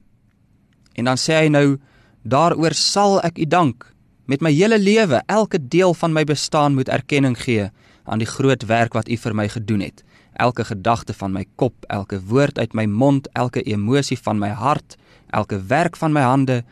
En 0.93 1.05
dan 1.05 1.17
sê 1.17 1.33
hy 1.33 1.47
nou: 1.47 1.77
"Daaroor 2.23 2.73
sal 2.73 3.21
ek 3.21 3.37
u 3.37 3.45
dank. 3.45 3.95
Met 4.25 4.41
my 4.41 4.51
hele 4.51 4.79
lewe, 4.79 5.23
elke 5.25 5.67
deel 5.67 5.93
van 5.93 6.13
my 6.13 6.23
bestaan 6.23 6.73
moet 6.73 6.89
erkenning 6.89 7.37
gee 7.37 7.71
aan 8.07 8.21
die 8.23 8.29
groot 8.29 8.65
werk 8.65 8.93
wat 8.95 9.09
u 9.09 9.17
vir 9.17 9.35
my 9.35 9.47
gedoen 9.51 9.83
het. 9.83 10.03
Elke 10.33 10.63
gedagte 10.65 11.13
van 11.13 11.33
my 11.33 11.45
kop, 11.55 11.85
elke 11.89 12.19
woord 12.23 12.59
uit 12.59 12.73
my 12.73 12.85
mond, 12.85 13.27
elke 13.33 13.61
emosie 13.61 14.17
van 14.19 14.39
my 14.39 14.49
hart, 14.49 14.97
elke 15.29 15.59
werk 15.67 15.97
van 15.97 16.13
my 16.13 16.21
hande, 16.21 16.63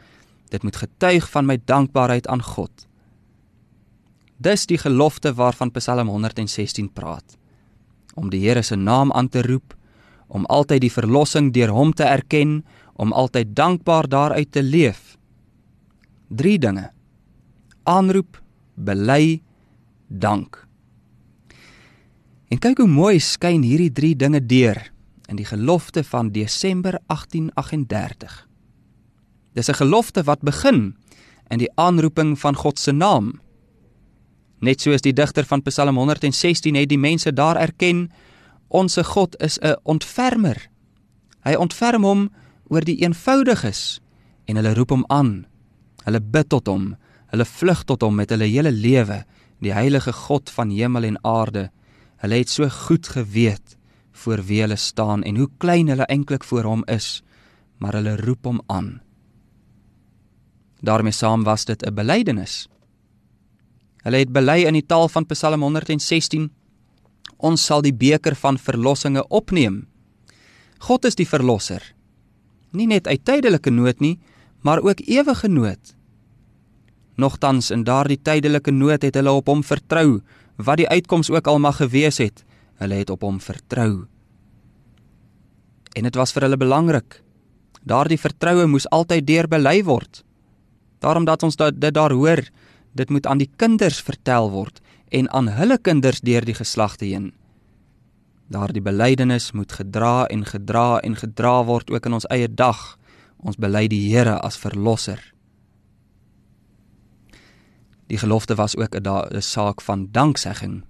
dit 0.50 0.64
moet 0.64 0.76
getuig 0.76 1.30
van 1.30 1.46
my 1.46 1.58
dankbaarheid 1.66 2.28
aan 2.28 2.44
God." 2.44 2.88
Dis 4.38 4.66
die 4.66 4.78
gelofte 4.78 5.34
waarvan 5.34 5.72
Psalm 5.72 6.08
116 6.08 6.92
praat. 6.94 7.38
Om 8.14 8.30
die 8.30 8.48
Here 8.48 8.62
se 8.62 8.76
naam 8.76 9.12
aan 9.12 9.30
te 9.30 9.42
roep, 9.42 9.76
om 10.28 10.46
altyd 10.46 10.82
die 10.82 10.92
verlossing 10.92 11.54
deur 11.54 11.70
hom 11.70 11.94
te 11.94 12.04
erken, 12.04 12.66
om 12.94 13.14
altyd 13.14 13.56
dankbaar 13.56 14.08
daaruit 14.08 14.52
te 14.52 14.64
leef. 14.64 15.18
Drie 16.28 16.60
dinge: 16.60 16.92
aanroep, 17.84 18.42
bely, 18.74 19.42
dank. 20.08 20.65
En 22.50 22.62
kyk 22.62 22.78
hoe 22.78 22.90
mooi 22.90 23.20
skyn 23.20 23.64
hierdie 23.66 23.92
drie 23.92 24.16
dinge 24.16 24.42
deur 24.46 24.78
in 25.30 25.40
die 25.40 25.48
gelofte 25.48 26.04
van 26.06 26.30
Desember 26.32 27.00
1838. 27.08 28.48
Dis 29.54 29.70
'n 29.70 29.74
gelofte 29.82 30.24
wat 30.24 30.42
begin 30.42 30.96
in 31.50 31.58
die 31.58 31.72
aanroeping 31.76 32.40
van 32.40 32.56
God 32.56 32.80
se 32.80 32.92
naam. 32.92 33.42
Net 34.60 34.82
soos 34.82 35.02
die 35.02 35.14
digter 35.14 35.46
van 35.46 35.62
Psalm 35.62 35.98
116 35.98 36.76
het 36.76 36.90
die 36.90 36.98
mense 36.98 37.34
daar 37.34 37.56
erken 37.56 38.12
Onse 38.68 39.04
God 39.04 39.42
is 39.42 39.60
'n 39.60 39.76
ontfermer. 39.84 40.70
Hy 41.44 41.54
ontferm 41.56 42.04
hom 42.04 42.30
oor 42.68 42.82
die 42.82 43.02
eenvoudiges 43.02 44.02
en 44.46 44.56
hulle 44.56 44.74
roep 44.74 44.90
hom 44.90 45.04
aan. 45.08 45.46
Hulle 46.04 46.22
bid 46.22 46.50
tot 46.50 46.68
hom, 46.68 46.96
hulle 47.28 47.46
vlug 47.46 47.84
tot 47.84 48.02
hom 48.02 48.16
met 48.16 48.30
hulle 48.30 48.46
hele 48.46 48.72
lewe, 48.72 49.26
die 49.60 49.74
heilige 49.74 50.14
God 50.14 50.50
van 50.50 50.70
hemel 50.70 51.04
en 51.04 51.24
aarde. 51.24 51.72
Hulle 52.26 52.42
het 52.42 52.50
so 52.50 52.66
goed 52.70 53.06
geweet 53.14 53.76
voor 54.18 54.42
wie 54.48 54.64
hulle 54.64 54.80
staan 54.82 55.22
en 55.24 55.38
hoe 55.38 55.50
klein 55.62 55.92
hulle 55.94 56.08
eintlik 56.10 56.44
voor 56.44 56.66
hom 56.66 56.82
is, 56.90 57.22
maar 57.78 57.94
hulle 57.94 58.16
roep 58.18 58.46
hom 58.50 58.62
aan. 58.66 59.02
daarmee 60.86 61.12
saam 61.12 61.44
was 61.44 61.66
dit 61.66 61.86
'n 61.86 61.94
belydenis. 61.94 62.68
Hulle 64.04 64.18
het 64.18 64.32
bely 64.32 64.66
in 64.66 64.74
die 64.74 64.86
taal 64.86 65.10
van 65.10 65.26
Psalm 65.26 65.62
116 65.62 66.52
ons 67.38 67.66
sal 67.66 67.82
die 67.82 67.94
beker 67.94 68.36
van 68.36 68.58
verlossinge 68.58 69.28
opneem. 69.28 69.88
God 70.80 71.06
is 71.06 71.16
die 71.16 71.28
verlosser. 71.28 71.96
Nie 72.72 72.88
net 72.88 73.08
uit 73.08 73.26
tydelike 73.26 73.70
nood 73.70 74.00
nie, 74.00 74.20
maar 74.62 74.82
ook 74.82 75.00
ewige 75.00 75.48
nood. 75.48 75.96
Nogtans 77.16 77.72
in 77.72 77.84
daardie 77.84 78.22
tydelike 78.22 78.72
nood 78.72 79.02
het 79.02 79.16
hulle 79.16 79.32
op 79.32 79.48
hom 79.48 79.64
vertrou, 79.64 80.22
wat 80.56 80.78
die 80.78 80.90
uitkoms 80.90 81.30
ook 81.30 81.48
al 81.48 81.60
mag 81.60 81.78
gewees 81.78 82.18
het. 82.18 82.44
Hulle 82.80 82.96
het 82.96 83.10
op 83.10 83.22
hom 83.22 83.40
vertrou. 83.40 84.06
En 85.96 86.04
dit 86.04 86.16
was 86.16 86.34
vir 86.36 86.48
hulle 86.48 86.60
belangrik. 86.60 87.22
Daardie 87.84 88.20
vertroue 88.20 88.66
moes 88.68 88.88
altyd 88.90 89.28
deurbely 89.28 89.84
word. 89.84 90.24
Daarom 91.00 91.26
dat 91.26 91.44
ons 91.44 91.56
dit 91.56 91.94
daar 91.94 92.12
hoor, 92.12 92.42
dit 92.92 93.10
moet 93.10 93.28
aan 93.28 93.38
die 93.38 93.52
kinders 93.56 94.02
vertel 94.02 94.50
word 94.52 94.82
en 95.12 95.30
aan 95.32 95.52
hulle 95.54 95.78
kinders 95.78 96.24
deur 96.26 96.46
die 96.46 96.58
geslagte 96.58 97.06
heen. 97.06 97.34
Daardie 98.48 98.82
belydenis 98.82 99.52
moet 99.52 99.72
gedra 99.72 100.26
en 100.26 100.46
gedra 100.46 101.00
en 101.00 101.16
gedra 101.16 101.64
word 101.66 101.92
ook 101.92 102.06
in 102.06 102.14
ons 102.14 102.28
eie 102.30 102.50
dag. 102.50 102.98
Ons 103.38 103.58
bely 103.58 103.88
die 103.88 104.02
Here 104.10 104.40
as 104.42 104.58
verlosser. 104.58 105.35
Die 108.08 108.18
gelofte 108.18 108.56
was 108.56 108.78
ook 108.78 108.96
'n 108.96 109.42
saak 109.42 109.82
van 109.82 110.08
danksegging. 110.12 110.84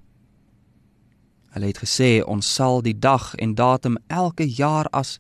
Hulle 1.55 1.65
het 1.65 1.79
gesê 1.79 2.23
ons 2.25 2.53
sal 2.53 2.81
die 2.81 2.99
dag 2.99 3.35
en 3.35 3.55
datum 3.55 3.97
elke 4.07 4.49
jaar 4.49 4.85
as 4.85 5.19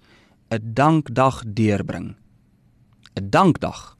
'n 0.49 0.73
dankdag 0.73 1.43
deurbring. 1.47 2.15
'n 3.13 3.29
Dankdag. 3.29 3.97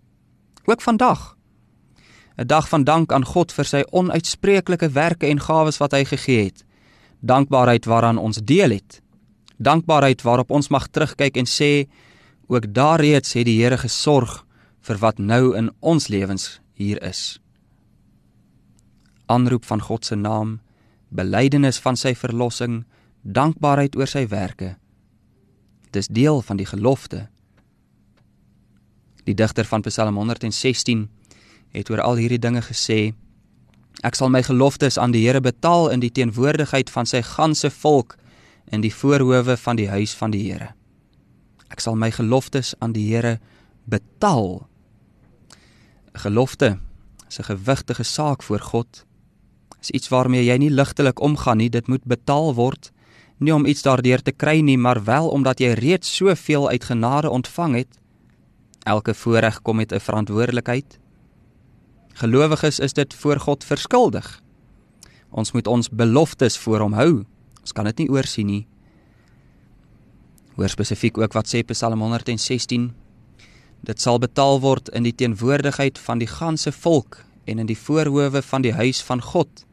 Ook 0.66 0.82
vandag. 0.82 1.38
'n 2.38 2.48
Dag 2.48 2.70
van 2.70 2.84
dank 2.84 3.12
aan 3.12 3.26
God 3.26 3.54
vir 3.54 3.66
sy 3.66 3.84
onuitspreeklike 3.92 4.90
werke 4.90 5.28
en 5.28 5.40
gawes 5.40 5.78
wat 5.78 5.92
hy 5.92 6.04
gegee 6.06 6.44
het. 6.44 6.66
Dankbaarheid 7.20 7.86
waaraan 7.86 8.18
ons 8.18 8.38
deel 8.44 8.70
het. 8.70 9.02
Dankbaarheid 9.58 10.22
waarop 10.22 10.52
ons 10.52 10.68
mag 10.68 10.88
terugkyk 10.88 11.38
en 11.38 11.46
sê 11.46 11.88
ook 12.48 12.74
daar 12.74 13.00
reeds 13.00 13.34
het 13.34 13.46
die 13.46 13.64
Here 13.64 13.78
gesorg 13.78 14.46
vir 14.82 14.98
wat 14.98 15.18
nou 15.18 15.56
in 15.58 15.72
ons 15.80 16.08
lewens 16.08 16.62
hier 16.74 17.02
is. 17.02 17.40
Aanroep 19.26 19.66
van 19.66 19.82
God 19.82 20.06
se 20.06 20.16
naam, 20.16 20.60
belydenis 21.10 21.80
van 21.80 21.98
sy 21.98 22.16
verlossing, 22.16 22.84
dankbaarheid 23.22 23.96
oor 23.96 24.08
sy 24.08 24.28
werke. 24.28 24.76
Dis 25.92 26.08
deel 26.08 26.42
van 26.42 26.58
die 26.58 26.68
gelofte. 26.68 27.28
Die 29.26 29.34
digter 29.34 29.66
van 29.66 29.82
Psalm 29.82 30.16
116 30.16 31.08
het 31.74 31.90
oor 31.90 32.02
al 32.02 32.20
hierdie 32.22 32.40
dinge 32.40 32.62
gesê: 32.62 33.16
Ek 34.04 34.16
sal 34.16 34.30
my 34.30 34.44
geloftes 34.44 35.00
aan 35.00 35.16
die 35.16 35.24
Here 35.26 35.42
betaal 35.42 35.90
in 35.90 36.04
die 36.04 36.12
teenwoordigheid 36.12 36.92
van 36.92 37.08
sy 37.10 37.24
ganse 37.26 37.72
volk 37.72 38.18
in 38.72 38.82
die 38.82 38.94
voorhoewe 38.94 39.58
van 39.58 39.80
die 39.80 39.90
huis 39.90 40.14
van 40.18 40.34
die 40.36 40.44
Here. 40.50 40.74
Ek 41.72 41.82
sal 41.82 41.96
my 41.96 42.12
geloftes 42.12 42.74
aan 42.80 42.94
die 42.94 43.08
Here 43.08 43.40
betaal. 43.90 44.68
Gelofte 46.14 46.78
is 47.28 47.40
'n 47.40 47.44
gewigtige 47.44 48.04
saak 48.04 48.44
voor 48.44 48.60
God. 48.60 49.05
Is 49.86 49.92
iets 49.94 50.10
waarmee 50.10 50.42
jy 50.42 50.56
nie 50.58 50.72
ligtelik 50.74 51.20
omgaan 51.22 51.60
nie, 51.62 51.70
dit 51.70 51.86
moet 51.88 52.02
betaal 52.10 52.56
word, 52.58 52.88
nie 53.38 53.54
om 53.54 53.68
iets 53.70 53.84
daardeur 53.86 54.24
te 54.26 54.32
kry 54.34 54.64
nie, 54.66 54.80
maar 54.82 55.04
wel 55.06 55.30
omdat 55.30 55.60
jy 55.62 55.76
reeds 55.78 56.10
soveel 56.10 56.66
uit 56.72 56.88
genade 56.90 57.30
ontvang 57.30 57.76
het. 57.76 58.00
Elke 58.90 59.14
voorreg 59.14 59.62
kom 59.62 59.76
met 59.78 59.94
'n 59.94 60.00
verantwoordelikheid. 60.00 60.98
Gelowiges 62.14 62.80
is 62.80 62.94
dit 62.94 63.14
voor 63.14 63.40
God 63.40 63.64
verskuldig. 63.64 64.42
Ons 65.30 65.52
moet 65.52 65.68
ons 65.68 65.90
beloftes 65.90 66.58
voor 66.58 66.80
hom 66.80 66.94
hou. 66.94 67.26
Ons 67.62 67.72
kan 67.72 67.86
dit 67.86 67.98
nie 67.98 68.10
oorsien 68.10 68.46
nie. 68.46 68.68
Hoor 70.56 70.70
spesifiek 70.70 71.18
ook 71.18 71.34
wat 71.34 71.48
sê 71.48 71.62
Psalm 71.64 72.02
116. 72.02 72.94
Dit 73.82 74.02
sal 74.02 74.18
betaal 74.20 74.60
word 74.60 74.90
in 74.90 75.04
die 75.04 75.16
teenwoordigheid 75.16 76.00
van 76.00 76.18
die 76.18 76.28
ganse 76.28 76.72
volk 76.72 77.26
en 77.46 77.60
in 77.60 77.66
die 77.66 77.78
voorhoewe 77.78 78.42
van 78.42 78.62
die 78.62 78.74
huis 78.74 79.04
van 79.04 79.22
God. 79.22 79.66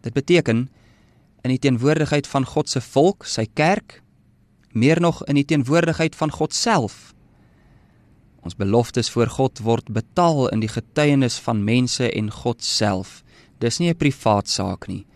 Dit 0.00 0.12
beteken 0.12 0.68
in 1.42 1.50
die 1.50 1.58
teenwoordigheid 1.58 2.26
van 2.26 2.44
God 2.44 2.68
se 2.68 2.80
volk, 2.80 3.24
sy 3.24 3.46
kerk, 3.54 4.02
meer 4.72 5.00
nog 5.00 5.24
in 5.24 5.34
die 5.34 5.44
teenwoordigheid 5.44 6.16
van 6.16 6.30
God 6.30 6.54
self. 6.54 7.14
Ons 8.40 8.56
beloftes 8.56 9.10
voor 9.10 9.28
God 9.28 9.60
word 9.64 9.90
betaal 9.92 10.48
in 10.48 10.60
die 10.60 10.70
getuienis 10.70 11.38
van 11.44 11.64
mense 11.64 12.08
en 12.08 12.30
God 12.30 12.64
self. 12.64 13.22
Dis 13.60 13.78
nie 13.78 13.90
'n 13.90 13.96
privaat 13.96 14.48
saak 14.48 14.88
nie. 14.88 15.06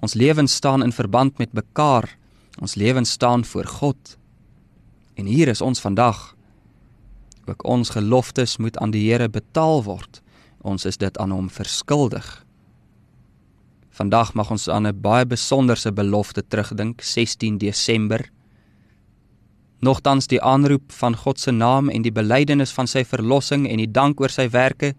Ons 0.00 0.14
lewens 0.14 0.54
staan 0.54 0.82
in 0.82 0.92
verband 0.92 1.38
met 1.38 1.52
mekaar. 1.52 2.18
Ons 2.60 2.74
lewens 2.74 3.10
staan 3.10 3.44
voor 3.44 3.64
God. 3.64 4.18
En 5.14 5.26
hier 5.26 5.48
is 5.48 5.60
ons 5.60 5.80
vandag. 5.80 6.36
Ook 7.46 7.64
ons 7.64 7.90
geloftes 7.90 8.56
moet 8.56 8.78
aan 8.78 8.90
die 8.90 9.10
Here 9.10 9.28
betaal 9.28 9.82
word. 9.84 10.22
Ons 10.60 10.84
is 10.84 10.96
dit 10.96 11.18
aan 11.18 11.30
hom 11.30 11.50
verskuldig. 11.50 12.43
Vandag 13.94 14.32
mag 14.34 14.50
ons 14.50 14.68
aan 14.68 14.86
'n 14.86 15.00
baie 15.00 15.26
besonderse 15.26 15.92
belofte 15.92 16.42
terugdink, 16.48 17.00
16 17.00 17.58
Desember. 17.58 18.30
Nogtans 19.78 20.26
die 20.26 20.42
aanroep 20.42 20.92
van 20.92 21.16
God 21.16 21.40
se 21.40 21.50
naam 21.50 21.88
en 21.88 22.02
die 22.02 22.12
belydenis 22.12 22.72
van 22.72 22.86
sy 22.86 23.04
verlossing 23.04 23.68
en 23.68 23.76
die 23.76 23.90
dank 23.90 24.20
oor 24.20 24.30
sy 24.30 24.48
werke, 24.50 24.94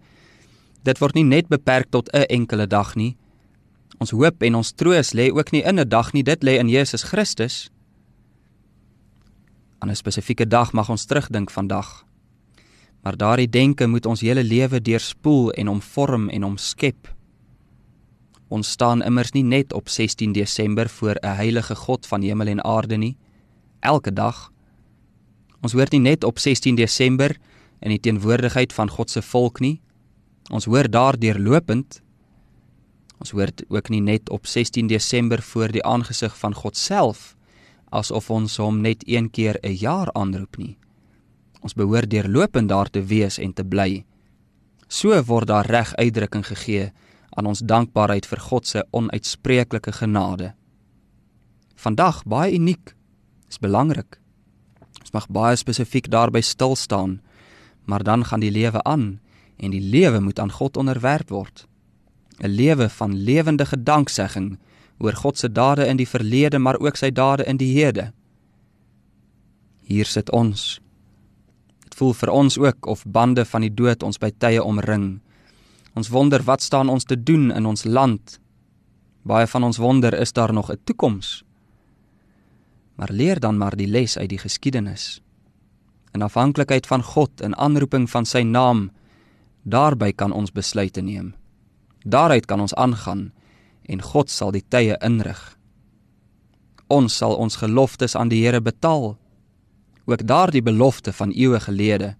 dit 0.82 0.98
word 0.98 1.14
nie 1.14 1.24
net 1.24 1.48
beperk 1.48 1.90
tot 1.90 2.08
'n 2.12 2.22
enkele 2.22 2.66
dag 2.66 2.94
nie. 2.94 3.16
Ons 3.98 4.10
hoop 4.10 4.42
en 4.42 4.54
ons 4.54 4.72
troos 4.72 5.12
lê 5.12 5.30
ook 5.30 5.52
nie 5.52 5.62
in 5.62 5.78
'n 5.78 5.88
dag 5.88 6.12
nie, 6.12 6.22
dit 6.22 6.42
lê 6.44 6.58
in 6.58 6.68
Jesus 6.68 7.02
Christus. 7.02 7.70
Aan 9.78 9.90
'n 9.90 9.96
spesifieke 9.96 10.48
dag 10.48 10.72
mag 10.72 10.88
ons 10.88 11.04
terugdink 11.04 11.50
vandag. 11.50 12.04
Maar 13.02 13.16
daardie 13.16 13.50
denke 13.50 13.86
moet 13.86 14.06
ons 14.06 14.20
hele 14.20 14.44
lewe 14.44 14.80
deurspoel 14.80 15.52
en 15.52 15.68
omvorm 15.68 16.28
en 16.28 16.44
omskep. 16.44 17.15
Ons 18.48 18.70
staan 18.70 19.02
immers 19.02 19.32
nie 19.34 19.44
net 19.44 19.72
op 19.72 19.88
16 19.88 20.32
Desember 20.32 20.88
voor 20.88 21.16
'n 21.22 21.36
heilige 21.36 21.74
God 21.74 22.06
van 22.06 22.22
hemel 22.22 22.46
en 22.46 22.64
aarde 22.64 22.96
nie. 22.96 23.16
Elke 23.80 24.12
dag. 24.12 24.52
Ons 25.60 25.72
hoor 25.72 25.86
nie 25.90 26.00
net 26.00 26.24
op 26.24 26.38
16 26.38 26.74
Desember 26.74 27.36
in 27.80 27.90
die 27.90 28.00
teenwoordigheid 28.00 28.72
van 28.72 28.90
God 28.90 29.10
se 29.10 29.22
volk 29.22 29.60
nie. 29.60 29.80
Ons 30.50 30.64
hoor 30.64 30.90
daardeur 30.90 31.38
lopend. 31.38 32.02
Ons 33.18 33.30
hoor 33.30 33.50
ook 33.68 33.88
nie 33.88 34.00
net 34.00 34.30
op 34.30 34.46
16 34.46 34.86
Desember 34.86 35.42
voor 35.42 35.68
die 35.68 35.84
aangesig 35.84 36.38
van 36.38 36.54
God 36.54 36.76
self 36.76 37.36
asof 37.90 38.30
ons 38.30 38.56
hom 38.56 38.80
net 38.80 39.02
een 39.06 39.30
keer 39.30 39.58
'n 39.62 39.74
jaar 39.74 40.12
aanroep 40.12 40.56
nie. 40.56 40.76
Ons 41.60 41.74
behoort 41.74 42.10
deurlopend 42.10 42.68
daar 42.68 42.90
te 42.90 43.02
wees 43.02 43.38
en 43.38 43.52
te 43.52 43.64
bly. 43.64 44.04
So 44.88 45.22
word 45.22 45.46
daar 45.46 45.66
reg 45.66 45.94
uitdrukking 45.94 46.46
gegee 46.46 46.92
aan 47.36 47.46
ons 47.46 47.60
dankbaarheid 47.60 48.26
vir 48.26 48.40
God 48.48 48.66
se 48.66 48.82
onuitspreeklike 48.96 49.92
genade. 49.92 50.54
Vandag 51.76 52.22
baie 52.24 52.54
uniek, 52.56 52.94
is 53.48 53.60
belangrik. 53.60 54.18
Ons 55.04 55.12
mag 55.12 55.28
baie 55.28 55.56
spesifiek 55.56 56.08
daarby 56.10 56.40
stil 56.40 56.76
staan, 56.76 57.20
maar 57.84 58.02
dan 58.02 58.24
gaan 58.24 58.40
die 58.40 58.50
lewe 58.50 58.82
aan 58.82 59.20
en 59.56 59.70
die 59.70 59.80
lewe 59.80 60.20
moet 60.20 60.38
aan 60.38 60.52
God 60.52 60.76
onderwerp 60.76 61.30
word. 61.30 61.66
'n 62.40 62.48
Lewe 62.48 62.88
van 62.88 63.16
lewendige 63.16 63.82
danksegging 63.82 64.58
oor 64.98 65.12
God 65.12 65.38
se 65.38 65.52
dade 65.52 65.86
in 65.86 65.96
die 65.96 66.08
verlede, 66.08 66.58
maar 66.58 66.78
ook 66.78 66.96
sy 66.96 67.10
dade 67.10 67.44
in 67.44 67.56
die 67.56 67.72
hede. 67.72 68.12
Hier 69.82 70.04
sit 70.04 70.30
ons. 70.30 70.80
Dit 71.84 71.94
voel 71.94 72.12
vir 72.12 72.30
ons 72.30 72.58
ook 72.58 72.86
of 72.86 73.04
bande 73.06 73.44
van 73.44 73.60
die 73.60 73.74
dood 73.74 74.02
ons 74.02 74.18
by 74.18 74.30
tye 74.38 74.62
omring. 74.62 75.20
Ons 75.96 76.08
wonder 76.12 76.42
wat 76.44 76.62
staan 76.62 76.88
ons 76.92 77.04
te 77.08 77.16
doen 77.16 77.48
in 77.50 77.66
ons 77.66 77.84
land. 77.84 78.34
Baie 79.24 79.46
van 79.48 79.64
ons 79.64 79.78
wonder 79.80 80.12
is 80.14 80.32
daar 80.32 80.52
nog 80.52 80.70
'n 80.70 80.80
toekoms. 80.84 81.44
Maar 82.94 83.12
leer 83.12 83.40
dan 83.40 83.56
maar 83.56 83.76
die 83.76 83.86
les 83.86 84.18
uit 84.18 84.28
die 84.28 84.38
geskiedenis. 84.38 85.22
In 86.12 86.22
afhanklikheid 86.22 86.86
van 86.86 87.02
God 87.02 87.40
en 87.40 87.56
aanroeping 87.56 88.10
van 88.10 88.24
sy 88.24 88.42
naam, 88.42 88.90
daarby 89.62 90.12
kan 90.12 90.32
ons 90.32 90.52
besluite 90.52 91.00
neem. 91.00 91.34
Daaruit 92.04 92.46
kan 92.46 92.60
ons 92.60 92.74
aangaan 92.74 93.32
en 93.82 94.02
God 94.02 94.30
sal 94.30 94.50
die 94.50 94.64
tye 94.68 94.98
inrig. 95.00 95.58
Ons 96.86 97.16
sal 97.16 97.36
ons 97.36 97.56
geloftes 97.56 98.14
aan 98.14 98.28
die 98.28 98.44
Here 98.44 98.60
betaal. 98.60 99.18
Ook 100.04 100.26
daardie 100.26 100.62
belofte 100.62 101.12
van 101.12 101.30
eeue 101.30 101.60
gelede 101.60 102.16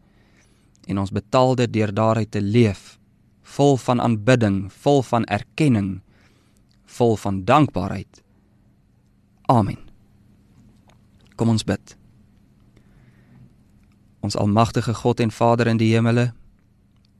en 0.86 0.98
ons 0.98 1.10
betaal 1.10 1.54
dit 1.54 1.72
deur 1.72 1.94
daaruit 1.94 2.30
te 2.30 2.40
leef 2.40 2.95
vol 3.46 3.76
van 3.76 4.00
aanbidding, 4.00 4.66
vol 4.82 5.02
van 5.06 5.24
erkenning, 5.24 6.00
vol 6.84 7.16
van 7.16 7.44
dankbaarheid. 7.44 8.22
Amen. 9.46 9.78
Kom 11.36 11.48
ons 11.48 11.64
bid. 11.64 11.96
Ons 14.20 14.36
almagtige 14.36 14.94
God 14.94 15.20
en 15.20 15.30
Vader 15.30 15.70
in 15.70 15.78
die 15.78 15.92
hemele, 15.94 16.32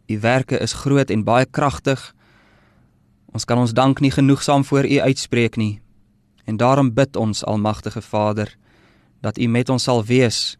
u 0.06 0.18
werke 0.20 0.58
is 0.58 0.74
groot 0.82 1.10
en 1.10 1.24
baie 1.26 1.46
kragtig. 1.46 2.14
Ons 3.34 3.44
kan 3.44 3.58
ons 3.58 3.74
dank 3.74 4.00
nie 4.00 4.10
genoegsaam 4.10 4.64
voor 4.64 4.86
u 4.86 4.98
uitspreek 4.98 5.56
nie. 5.56 5.80
En 6.46 6.56
daarom 6.56 6.94
bid 6.94 7.16
ons 7.16 7.44
almagtige 7.44 8.02
Vader 8.02 8.56
dat 9.20 9.38
u 9.38 9.46
met 9.46 9.68
ons 9.68 9.82
sal 9.82 10.04
wees 10.04 10.56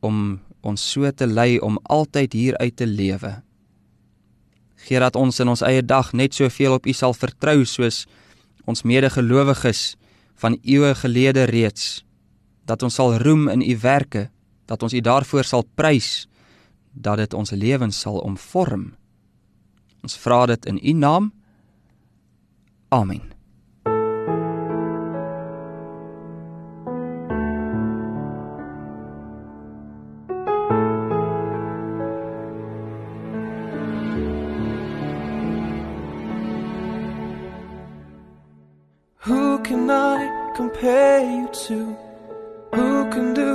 om 0.00 0.40
ons 0.60 0.90
so 0.92 1.10
te 1.12 1.26
lei 1.26 1.58
om 1.60 1.78
altyd 1.82 2.32
hier 2.32 2.56
uit 2.56 2.76
te 2.76 2.86
lewe 2.86 3.40
Gee 4.86 5.00
dat 5.00 5.16
ons 5.16 5.40
in 5.40 5.48
ons 5.48 5.62
eie 5.66 5.82
dag 5.82 6.12
net 6.12 6.34
soveel 6.34 6.78
op 6.78 6.86
U 6.86 6.92
sal 6.92 7.14
vertrou 7.14 7.64
soos 7.64 8.06
ons 8.68 8.84
medegelowiges 8.86 9.96
van 10.40 10.56
eeue 10.62 10.94
gelede 10.94 11.44
reeds 11.50 12.04
dat 12.70 12.82
ons 12.86 12.94
sal 12.94 13.16
roem 13.18 13.48
in 13.50 13.64
U 13.66 13.74
werke, 13.82 14.28
dat 14.70 14.82
ons 14.86 14.94
U 14.94 15.00
daarvoor 15.02 15.44
sal 15.44 15.66
prys, 15.74 16.28
dat 16.94 17.18
dit 17.18 17.34
ons 17.34 17.50
lewens 17.50 17.98
sal 17.98 18.20
omvorm. 18.22 18.92
Ons 20.06 20.16
vra 20.22 20.44
dit 20.52 20.70
in 20.70 20.78
U 20.78 20.92
naam. 20.92 21.32
Amen. 22.94 23.39
Compare 40.60 41.20
you 41.20 41.48
to? 41.66 41.96
Who 42.74 43.10
can 43.10 43.32
do 43.32 43.52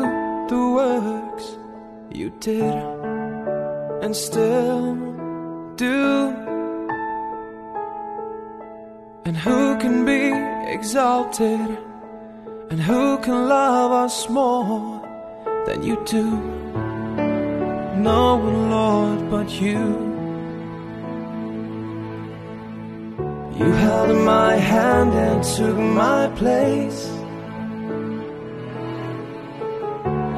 the 0.50 0.62
works 0.82 1.46
you 2.10 2.32
did 2.40 2.84
and 4.04 4.16
still 4.16 4.96
do? 5.76 6.00
And 9.26 9.38
who 9.38 9.78
can 9.84 9.98
be 10.14 10.24
exalted? 10.78 11.70
And 12.72 12.80
who 12.82 13.20
can 13.20 13.38
love 13.48 13.92
us 14.06 14.28
more 14.28 15.00
than 15.68 15.84
you 15.84 15.96
do? 16.06 16.28
No 18.10 18.38
one, 18.48 18.70
Lord, 18.72 19.20
but 19.30 19.50
you. 19.62 20.05
You 23.58 23.72
held 23.72 24.18
my 24.26 24.56
hand 24.56 25.14
and 25.14 25.42
took 25.42 25.78
my 25.78 26.28
place. 26.36 27.10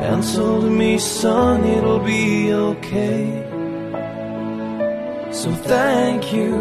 And 0.05 0.23
told 0.35 0.65
me, 0.71 0.99
son, 0.99 1.63
it'll 1.65 1.99
be 1.99 2.53
okay. 2.53 3.43
So 5.31 5.51
thank 5.51 6.31
you, 6.31 6.53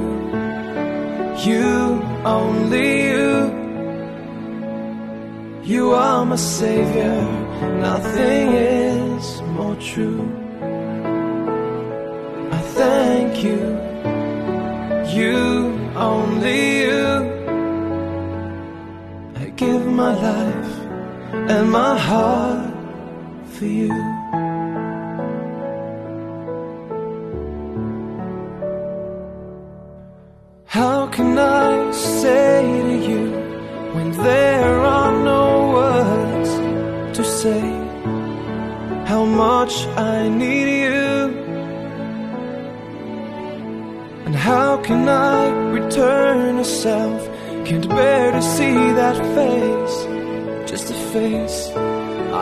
you, 1.45 2.03
only 2.25 3.03
you. 3.11 3.53
You 5.63 5.93
are 5.93 6.25
my 6.25 6.37
savior, 6.37 7.21
nothing 7.81 8.53
is 8.55 9.43
more 9.43 9.77
true. 9.77 10.25
I 12.51 12.61
thank 12.81 13.45
you, 13.45 13.61
you, 15.17 15.86
only 15.97 16.83
you. 16.83 17.07
I 19.37 19.49
give 19.57 19.87
my 19.87 20.15
life 20.15 20.75
and 21.51 21.71
my 21.71 21.99
heart 21.99 22.75
for 23.55 23.65
you. 23.65 23.93
How 30.67 31.07
can 31.07 31.39
I 31.39 31.91
say 31.93 32.61
to 32.89 32.97
you 33.11 33.25
when 33.95 34.11
there 34.13 34.79
are 34.81 35.13
no 35.33 35.45
words 35.79 36.51
to 37.17 37.25
say 37.25 37.65
how 39.07 39.25
much 39.25 39.87
I 39.97 40.29
need 40.29 40.69
you? 40.85 41.07
And 44.27 44.35
how 44.35 44.77
can 44.79 45.09
I 45.09 45.66
return 45.97 46.59
a 46.59 46.65
self? 46.65 47.27
Can't 47.65 47.89
bear 47.89 48.31
to 48.33 48.43
see 48.43 48.75
that 49.01 49.17
face, 49.35 50.71
just 50.71 50.91
a 50.91 50.95
face. 51.15 51.71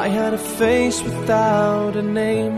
I 0.05 0.09
had 0.09 0.35
a 0.35 0.39
face 0.39 1.01
without 1.03 1.95
a 1.97 2.03
name. 2.03 2.57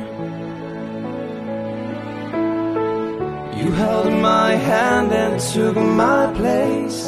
You 3.58 3.70
held 3.72 4.12
my 4.22 4.52
hand 4.52 5.12
and 5.12 5.38
took 5.52 5.76
my 5.76 6.32
place. 6.40 7.00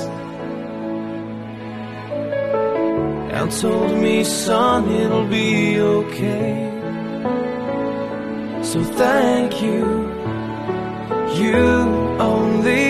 And 3.36 3.50
told 3.50 3.92
me, 4.04 4.22
son, 4.24 4.90
it'll 4.90 5.28
be 5.28 5.80
okay. 5.80 6.52
So 8.62 8.84
thank 8.84 9.62
you, 9.62 9.82
you, 11.40 11.56
only. 12.32 12.87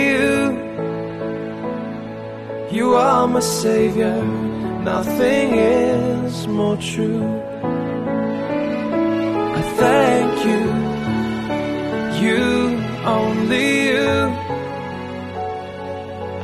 You 2.71 2.97
are 2.97 3.27
my 3.27 3.41
savior, 3.41 4.23
nothing 4.85 5.55
is 5.55 6.47
more 6.47 6.77
true. 6.77 7.25
I 9.59 9.63
thank 9.83 10.35
you, 10.49 10.65
you, 12.23 12.45
only 13.07 13.89
you. 13.89 14.13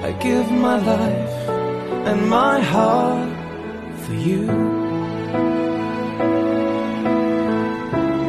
I 0.08 0.12
give 0.18 0.50
my 0.50 0.78
life 0.94 1.37
and 2.08 2.28
my 2.28 2.58
heart 2.60 3.28
for 4.02 4.14
you. 4.14 4.46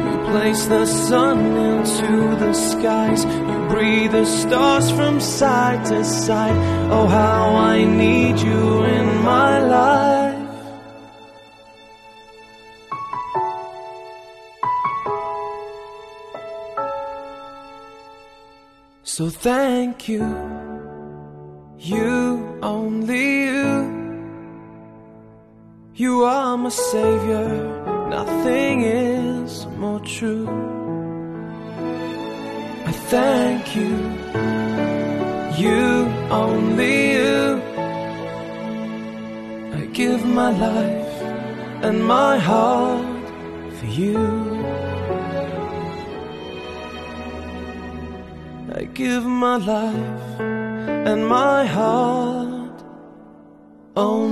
You 0.06 0.16
place 0.30 0.66
the 0.66 0.84
sun 0.84 1.38
into 1.70 2.36
the 2.42 2.52
skies. 2.52 3.24
You 3.24 3.55
breathe 3.68 4.12
the 4.12 4.24
stars 4.24 4.90
from 4.90 5.20
side 5.20 5.84
to 5.86 6.04
side. 6.04 6.56
Oh, 6.90 7.06
how 7.06 7.54
I 7.54 7.84
need 7.84 8.38
you 8.38 8.84
in 8.84 9.22
my 9.22 9.58
life. 9.60 10.06
So 19.02 19.30
thank 19.30 20.08
you, 20.08 20.24
you, 21.78 22.58
only 22.62 23.44
you. 23.44 23.96
You 25.94 26.24
are 26.24 26.58
my 26.58 26.68
savior, 26.68 27.48
nothing 28.10 28.82
is 28.82 29.66
more 29.78 30.00
true. 30.00 30.85
I 32.88 32.92
thank 32.92 33.74
you, 33.74 33.94
you, 35.62 35.80
only 36.30 37.12
you. 37.16 37.60
I 39.78 39.86
give 39.92 40.24
my 40.24 40.50
life 40.50 41.16
and 41.86 42.04
my 42.04 42.38
heart 42.38 43.26
for 43.76 43.86
you. 43.86 44.24
I 48.78 48.84
give 49.02 49.24
my 49.24 49.56
life 49.56 50.40
and 51.10 51.26
my 51.26 51.64
heart 51.64 52.78
only 53.96 54.25